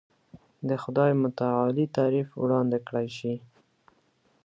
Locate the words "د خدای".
0.67-1.11